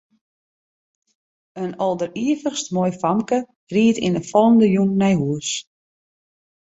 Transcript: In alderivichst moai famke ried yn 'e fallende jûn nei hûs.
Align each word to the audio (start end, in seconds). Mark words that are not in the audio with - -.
In 1.63 1.71
alderivichst 1.87 2.67
moai 2.75 2.93
famke 3.01 3.39
ried 3.73 3.97
yn 4.07 4.17
'e 4.19 4.23
fallende 4.31 4.67
jûn 4.75 4.91
nei 5.01 5.15
hûs. 5.21 5.49